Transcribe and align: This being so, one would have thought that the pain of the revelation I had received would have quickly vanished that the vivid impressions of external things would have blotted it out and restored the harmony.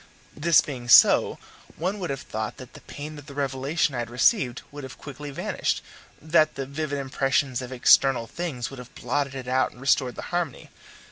This 0.35 0.61
being 0.61 0.89
so, 0.89 1.37
one 1.75 1.99
would 1.99 2.09
have 2.09 2.21
thought 2.23 2.57
that 2.57 2.73
the 2.73 2.81
pain 2.81 3.19
of 3.19 3.27
the 3.27 3.35
revelation 3.35 3.93
I 3.93 3.99
had 3.99 4.09
received 4.09 4.63
would 4.71 4.83
have 4.83 4.97
quickly 4.97 5.29
vanished 5.29 5.83
that 6.19 6.55
the 6.55 6.65
vivid 6.65 6.97
impressions 6.97 7.61
of 7.61 7.71
external 7.71 8.25
things 8.25 8.71
would 8.71 8.79
have 8.79 8.95
blotted 8.95 9.35
it 9.35 9.47
out 9.47 9.69
and 9.71 9.79
restored 9.79 10.15
the 10.15 10.23
harmony. 10.33 10.71